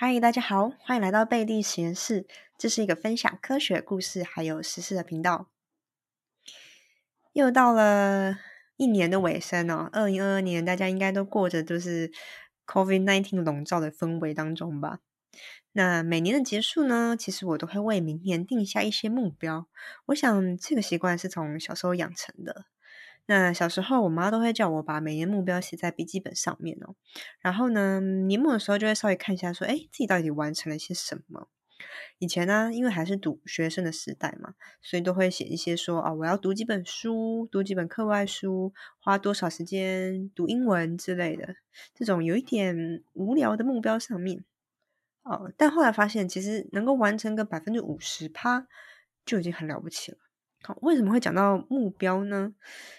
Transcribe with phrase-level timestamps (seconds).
[0.00, 2.24] 嗨，大家好，欢迎来到贝蒂实验室。
[2.56, 5.48] 这是一个分享科学故事还有实事的频道。
[7.32, 8.38] 又到了
[8.76, 12.12] 一年的尾声哦，二零二二年，大家应该都过着就是
[12.64, 15.00] COVID nineteen 笼罩的氛围当中吧。
[15.72, 19.66] 那每年的结束呢，其实我都会为明年定下一些目标。
[20.06, 22.66] 我想这个习惯是从小时候养成的。
[23.30, 26.94] 那小时候，我妈都会叫我把每年目标写在笔记本上面哦。
[27.40, 31.50] 然后呢，年末的时候就会稍微看一下，说，哎，自己到底完成了些什么？
[32.18, 41.54] 以前呢，因为还是读学生的时代嘛，所以都会写一些说，啊，我要读几本书，读几本课外书，花多少时间读英文之类的，
[41.94, 44.42] 这种有一点无聊的目标上面。
[45.22, 48.66] 哦，但后来发现，其实能够完成个百分之五十趴，
[49.26, 50.18] 就已经很了不起了。
[50.62, 52.54] 好，为什么会讲到目标呢？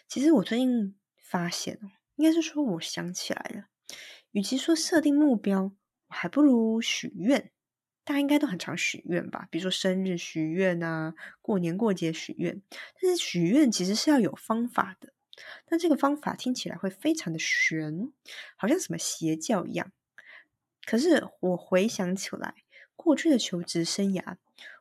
[0.07, 3.65] 其实我最近发现哦，应该是说我想起来了，
[4.31, 5.73] 与其说设定目标，我
[6.07, 7.51] 还不如许愿。
[8.05, 9.47] 大家应该都很常许愿吧？
[9.51, 12.59] 比如说生日许愿啊，过年过节许愿。
[12.99, 15.13] 但是许愿其实是要有方法的，
[15.67, 18.11] 但这个方法听起来会非常的玄，
[18.55, 19.91] 好像什么邪教一样。
[20.85, 22.55] 可是我回想起来，
[22.95, 24.37] 过去的求职生涯，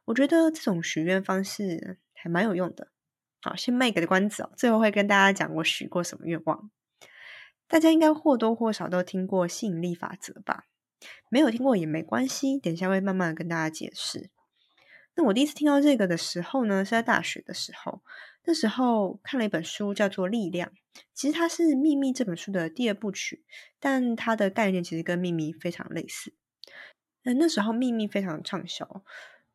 [0.07, 1.99] 我觉得这种许愿方式。
[2.21, 2.89] 还蛮有用的，
[3.41, 4.51] 好，先卖个关子哦。
[4.57, 6.71] 最后会跟大家讲我许过什么愿望。
[7.69, 10.65] 大家应该或多或少都听过吸引力法则吧？
[11.29, 14.31] 没有听过也没关系，等下会慢慢跟大家解释。
[15.15, 18.03] 那我第一次听到这个的时候呢，是在大学的时候。
[18.45, 20.71] 那时候看了一本书，叫做《力量》，
[21.13, 23.45] 其实它是《秘密》这本书的第二部曲，
[23.79, 26.33] 但它的概念其实跟《秘密》非常类似。
[27.23, 29.05] 那那时候《秘密》非常畅销，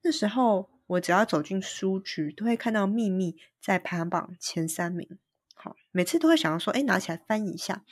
[0.04, 0.70] 那时候。
[0.86, 3.32] 我只要走进书局，都会看到《秘密》
[3.62, 5.18] 在排行榜前三名。
[5.56, 7.84] 好，每次都会想要说，哎，拿起来翻一下。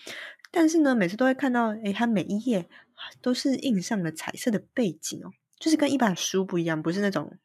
[0.51, 2.67] 但是呢，每次都会看到，哎，它每一页
[3.21, 7.37] 都是印上了彩色的背景哦，就是跟一般书不一样，不是那种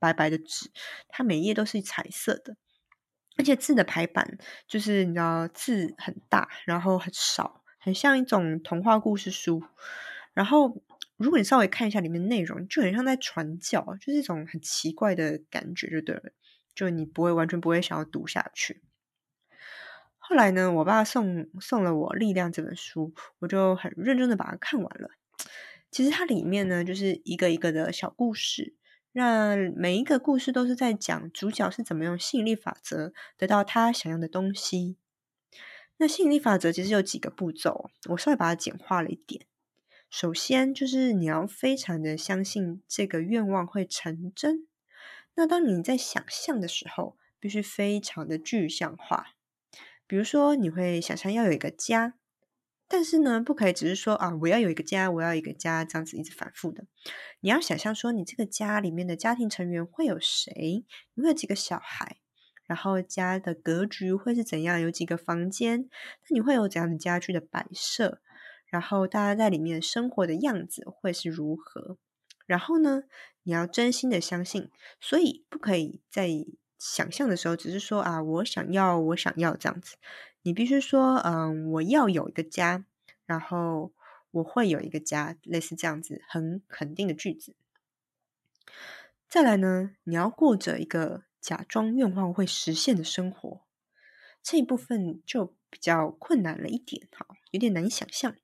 [0.00, 0.70] 白白的纸，
[1.08, 2.56] 它每一页都是彩色的，
[3.36, 9.62] 而且字的排版就是你知道，字很大，然后很少，很像一种童话故事书，
[10.34, 10.82] 然后。
[11.18, 16.32] 如果你稍微看一下里面内容，就很像在传教，就是一种很奇怪的感觉，就对了。
[16.74, 18.82] 就你不会完全不会想要读下去。
[20.16, 25.10] 后来呢，我爸送送了我《力量》这本书，我就很认真的把它看完了。
[25.90, 28.76] 其实它里面呢，就是一个一个的小故事，
[29.10, 34.96] 让每一个故事都是在讲主角是怎么用吸引力法则得到他想要的东西。
[35.96, 39.46] 那吸引力法则其实有几个步骤，我稍微把它简化了一点。
[40.10, 44.66] 首先，就是你要非常的相信这个愿望会成真。
[45.34, 49.34] 那当你在想象的时候，必须非常的具象化。
[50.06, 52.14] 比如说，你会想象要有一个家，
[52.88, 56.86] 但是呢，不可以只是说啊，我要有一个家，我要一个家这样子一直反复的。
[57.40, 60.84] 你要想象说，你这个家里面的家庭成员会有谁？
[61.14, 62.16] 你会有几个小孩？
[62.66, 64.80] 然后家的格局会是怎样？
[64.80, 65.88] 有几个房间？
[66.28, 68.22] 那你会有怎样的家具的摆设？
[68.68, 71.96] 然后大家在里面生活的样子会是如何？
[72.46, 73.02] 然后呢，
[73.42, 74.70] 你要真心的相信，
[75.00, 76.28] 所以不可以在
[76.78, 79.96] 想象的时候只是说啊，我想要，我想要这样子。
[80.42, 82.86] 你必须说，嗯，我要有一个家，
[83.26, 83.92] 然后
[84.30, 87.54] 我会有一个家，类似这样子很肯定的句子。
[89.28, 93.60] 再来呢，你要过着一个假装愿望会实现的生活，
[94.42, 98.34] 这一部分就比较困难了一点，哈，有点难以想象。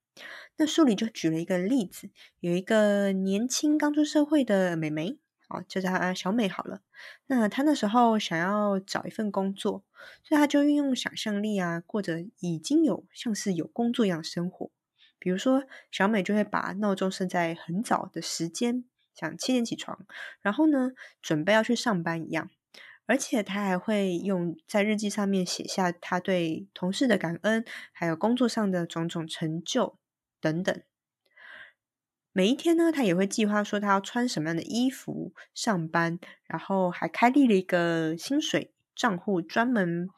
[0.56, 2.10] 那书里就举了一个例子，
[2.40, 6.80] 有一个年轻刚出社会的美眉，啊，就叫她小美好了。
[7.26, 9.84] 那她那时候想要找一份工作，
[10.22, 14.70] 所以她就运用想象力啊，过着已经有像是有工作一样的生活。
[15.18, 20.06] 比如说，小美就会把闹钟设在很早的时间，像七点起床，
[20.40, 22.50] 然后呢，准备要去上班一样。
[23.06, 29.98] 而且她还会用在日记上面写下她对同事的感恩，还有工作上的种种成就。
[30.44, 30.82] 等等，
[32.32, 40.10] 每一天呢，他也会计划说他要穿什么样的衣服上班，然后还开立了一个薪水账户，专门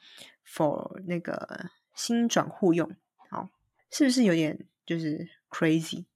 [0.45, 2.91] for 那个新转户用。
[3.31, 3.51] 好，
[3.93, 6.07] 是不是有点就是 crazy？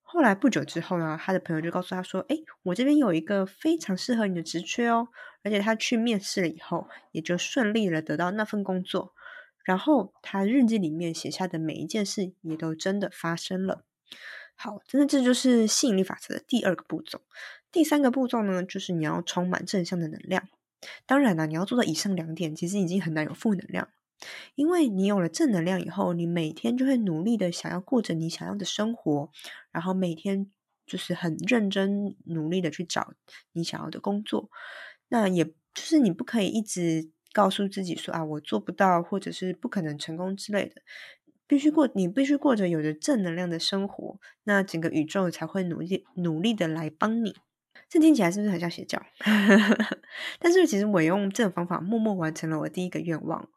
[0.00, 5.08] 后来不久之后呢，他的朋友就告诉他说：“哎，我这边有一个非常适合你的职缺哦。”
[5.44, 9.14] 而且他去面试了以后，也就顺利的得到那份工作。
[9.64, 13.84] 然后他日记里面写下的每一件事也都真的发生了。
[14.54, 17.22] 好，真的这就是吸引力法则的第二个步骤。
[17.70, 20.48] 第三个步骤呢，就是你要充满正向的能量。
[21.06, 23.88] 当然了，你要做到以上两点，其实已经很难有负能量。
[24.54, 29.30] 因为你有了正能量以后，你每天就会努力的想要过着你想要的生活，
[29.70, 30.50] 然后每天
[30.86, 33.14] 就是很认真努力的去找
[33.52, 34.50] 你想要的工作。
[35.08, 40.82] 那也就是你不可以一直告诉自己说啊，我做不到，或者是不可能成功之类的。
[41.46, 47.36] 必须过，你必须过着有着正能量的生活，那整个宇宙才会努力努力的来帮你。
[47.88, 49.02] 这听起来是不是很像邪教？
[50.40, 53.48] 但是其实我用这种方法默默完成了我第一个愿望。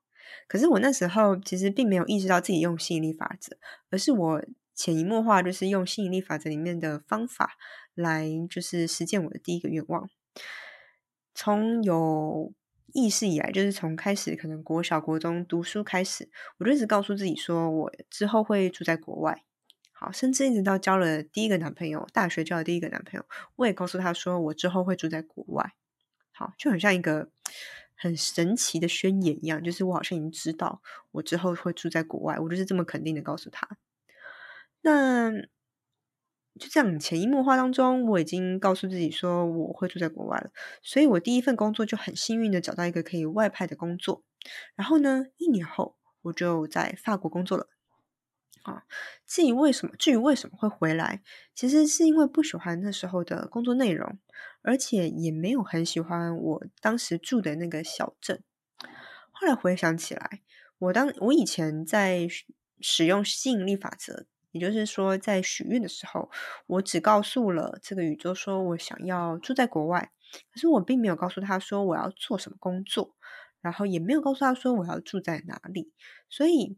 [0.47, 3.55] 可是我那时候其实并没有意识到自己用吸引力法则，
[3.91, 7.51] 而是我潜移默化就是用吸引力法则里面的方法
[7.93, 10.09] 来就是实践我的第一个愿望。
[11.33, 12.51] 从有
[12.95, 19.43] 意识以来，就是从开始可能国小国中读书开始，我就一直告诉自己说，我之后会住在国外。
[19.91, 23.25] 好，甚至一直到交了第一个男朋友，大学交的第一个男朋友，
[23.57, 25.73] 我也告诉他说，我之后会住在国外。
[26.31, 27.29] 好，就很像一个
[27.95, 30.81] 很神奇的宣言一样，就是我好像已经知道
[31.11, 33.67] 我之后会住在国外，我就是这么肯定的告诉他。
[34.81, 35.31] 那
[36.59, 44.23] 就这样潜移默化当中，我已经告诉自己说我会住在国外了，所以我第一份工作就很幸运的找到一个可以外派的工作。
[44.75, 47.67] 然后呢，一年后我就在法国工作了。
[48.63, 48.83] 啊，
[49.27, 51.21] 至于为什么，至于为什么会回来，
[51.53, 54.17] 其实是因为不喜欢那时候的工作内容，
[54.63, 58.43] 而且也没有很喜欢我当时住的那个小镇。
[59.31, 60.41] 后来回想起来，
[60.79, 62.27] 我当我以前在
[62.81, 64.25] 使用吸引力法则，
[64.55, 66.31] 也就是说在许愿的时候，
[66.67, 70.11] 我只告诉了这个宇宙说我想要住在国外，
[70.53, 73.15] 可是我并没有告诉他说我要做什么工作，
[73.61, 75.91] 然后也没有告诉他说我要住在哪里，
[76.29, 76.77] 所以。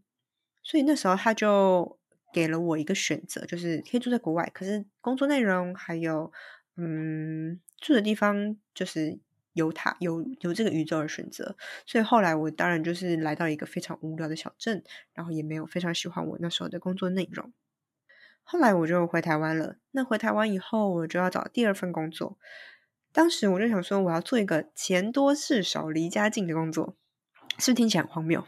[0.70, 1.98] 所以那时候他就
[2.34, 6.34] 给了我一个选择，就是可以住在国外，可是工作内容还有
[6.76, 9.18] 嗯住的地方就是
[9.54, 11.56] 由他由由这个宇宙而选择。
[11.86, 14.84] 所以后来我当然就是来到一个非常无聊的小镇，
[15.14, 17.54] 然后也没有非常喜欢我那时候的工作内容。
[18.50, 19.76] 后来我就回台湾了。
[19.92, 22.38] 那回台湾以后，我就要找第二份工作。
[23.12, 26.96] 当时我就想说，我要做一个钱多事少、离家近的工作，
[27.58, 28.48] 是是听起来很荒谬？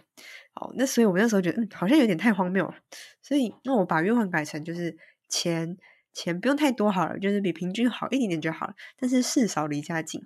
[0.53, 2.75] 好，那所以我那时候觉得，嗯，好像有点太荒谬了。
[3.21, 4.97] 所以，那我把愿望改成就是
[5.27, 5.77] 钱
[6.13, 8.75] 钱不用太多好了，就是比平均好一点点就好了。
[8.97, 10.25] 但是事少离家近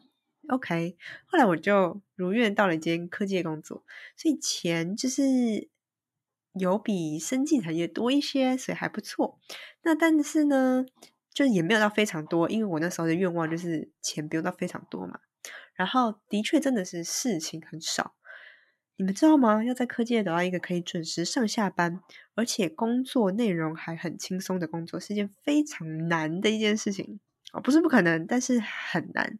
[0.49, 0.97] ，OK。
[1.25, 3.83] 后来我就如愿到了一间科技工作，
[4.15, 5.69] 所以钱就是
[6.53, 9.39] 有比生技产业多一些，所以还不错。
[9.83, 10.85] 那但是呢，
[11.33, 15.19] 就也没有到非常多，因为我那时候的愿望就是钱不用到非常多嘛。
[15.75, 18.15] 然后的确真的是事情很少。
[18.95, 19.63] 你们知道吗？
[19.63, 21.99] 要在科技找到一个可以准时上下班，
[22.35, 27.19] 而且工作内容还很轻松的工作，是一件非常难的一件事情
[27.51, 29.39] 哦，不是不可能，但是很难。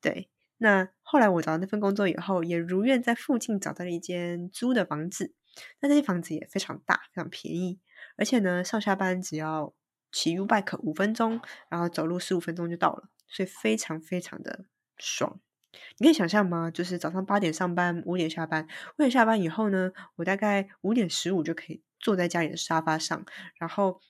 [0.00, 5.34] 对，那后来我找到那份工作以后，也如愿在附近找到了一间租的房子。
[5.80, 7.80] 那这些房子也非常大，非常便宜，
[8.16, 9.74] 而且呢，上下班只要
[10.12, 14.64] 骑 U bike 五分钟，然后走路十五分钟就到了，所以非常非常的
[14.96, 15.40] 爽。
[15.98, 16.68] 你可以想象吗？
[16.68, 18.66] 就是早上八点上班，五点下班。
[18.98, 23.24] 五点下班以后呢，我大概五点十五就可以坐在家里的沙发上，
[23.56, 24.00] 然后，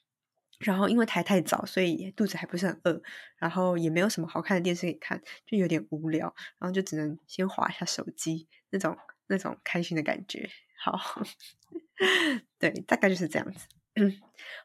[0.58, 3.02] 然后因为台太早，所以肚子还不是很饿，
[3.36, 8.96] 然后也没有什么好看的电视可以看，就有点无聊，然后就只能先划一下手机，那种
[9.26, 10.48] 那种开心的感觉。
[10.82, 10.98] 好，
[12.58, 13.66] 对，大概就是这样子。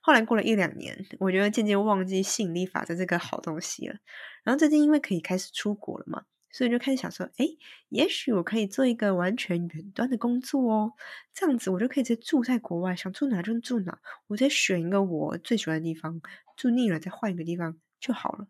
[0.02, 3.96] 后来过了一两年，我觉得渐渐忘记吸引力法则这个好东西了。
[4.44, 6.24] 然后最近因为可以开始出国了嘛。
[6.52, 7.46] 所以就开始想说，哎，
[7.90, 10.94] 也许我可以做一个完全远端的工作哦，
[11.34, 16.22] 这样子我就可以直接住在国外，想住哪就住哪，我再选一个我最喜欢的地方，
[16.56, 18.48] 住腻了再换一个地方就好了，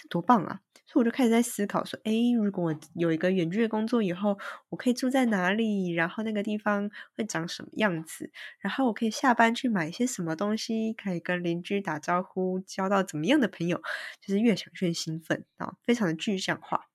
[0.00, 0.60] 这多棒啊！
[0.86, 4.38] 所以我就开始在思考说，哎，如果我有一个远距的工作以后，
[4.68, 5.92] 我可以住在哪里？
[5.92, 8.30] 然后那个地方会长什么样子？
[8.60, 10.92] 然后我可以下班去买一些什么东西？
[10.92, 13.82] 可以跟邻居打招呼，交到怎么样的朋友？
[14.20, 16.86] 就是越想越兴奋啊，非常的具象化。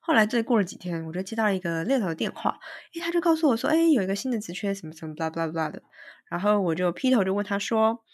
[0.00, 2.58] 后来，再过了几天，我就接到了一个猎头的电话，
[2.92, 5.82] 诶，他就告诉我说，哎，有一个新的职缺，什么什么，blah blah blah 的。
[6.28, 8.04] 然后我就劈头就问他说，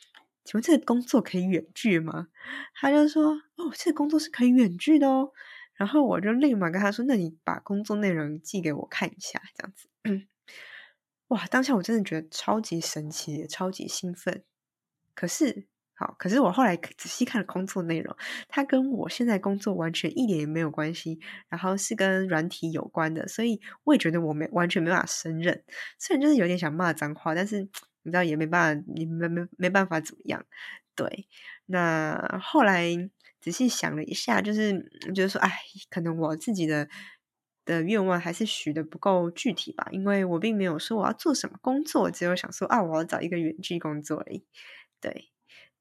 [0.44, 2.28] 请问这个工作可以远距吗？
[2.74, 5.32] 他就说，哦，这个工作是可以远距的哦。
[5.74, 9.88] 然后我就立马跟他说，那你把工作内容寄给我看一下，这样子。
[11.28, 14.42] 哇，当下我真的觉得超级神奇，超级兴奋。
[15.14, 15.66] 可是。
[16.02, 18.16] 好，可是我后来仔细看了工作内容，
[18.48, 21.20] 它跟我现在工作完全一点也没有关系，
[21.50, 25.62] 然后是跟软体有关的，所以我也觉得我没完全没办法胜任。
[25.98, 27.68] 虽然就是有点想骂脏话，但是
[28.02, 30.44] 你知道也没办法，你没没没办法怎么样。
[30.94, 31.28] 对，
[31.66, 32.86] 那后来
[33.40, 35.50] 仔细想了一下，就是觉得说，哎，
[35.90, 36.88] 可能我自己的
[37.64, 44.44] 的愿望还是许的不够具体吧，因为我并没有说我要做什么工作，只有想说啊，我要找一个远距工作而已。
[45.00, 45.30] 对，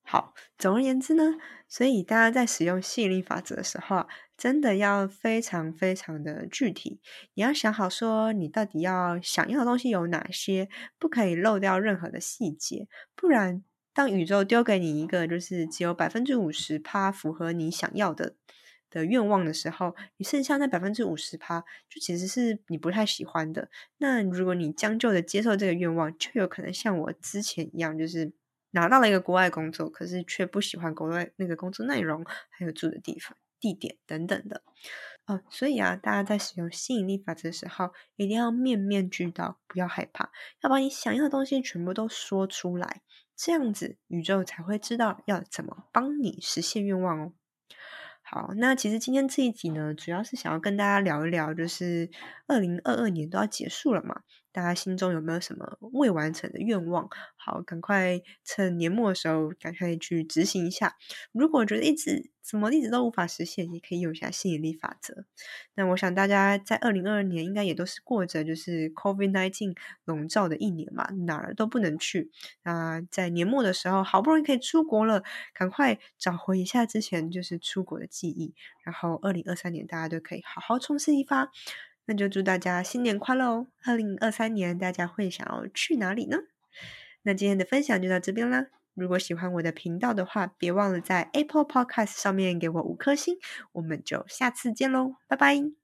[0.03, 1.23] 好，总而言之呢，
[1.67, 4.07] 所以大家在使用吸引力法则的时候啊，
[4.39, 7.01] 真的要非常非常的具体，
[7.33, 18.35] 你要想好说你到底要想要的东西有哪些，不可以漏掉任何的细节，不然当宇宙丢给你一个就是只有百分之五十趴符合你想要的。
[18.91, 23.69] 的愿望的时候，你剩下那百分之五十趴，就其实是你不太喜欢的。
[23.99, 28.33] 那如果你将就的接受这个愿望，就有可能像我之前一样，就是
[28.71, 34.63] 拿到了一个国外工作，可是却不喜欢国外那个工作内容，还有住的地方、地点等等的。
[35.25, 40.31] 哦，所以啊，大家在使用吸引力法则的时候，一定要面面俱到，不要害怕，
[40.63, 43.01] 要把你想要的东西全部都说出来，
[43.35, 47.33] 这样子宇宙才会知道要怎么帮你实现愿望哦。
[48.23, 52.09] 好，那其实今天这一集呢，主要是想要跟大家聊一聊，就是
[52.47, 54.21] 二零二二年都要结束了嘛。
[54.51, 57.09] 大家心中有没有什么未完成的愿望？
[57.35, 60.95] 好，赶快趁年末的时候，赶快去执行一下。
[61.31, 65.25] 如果觉得一直怎么一直都无法实现，也可以用一下吸引力法则。
[65.75, 72.31] 那我想大家在二零二二年应该也都是过着就是 COVID nineteen 笼罩的一年嘛，哪儿都不能去。
[72.63, 78.55] 那在年末的时候，好不容易可以出国了，赶快找回一下之前就是出国的记忆。
[78.83, 81.51] 然后二零二三年大家都可以好好冲刺一发。
[82.09, 83.67] 那就祝大家新年快乐哦！
[83.85, 86.37] 二零二三年大家会想要去哪里呢？
[87.21, 88.65] 那今天的分享就到这边啦。
[88.95, 93.37] 如果喜欢我的频道的话，别忘了在 Apple Podcast 上面给我五颗星。
[93.73, 95.78] 我们就下次见喽，拜拜。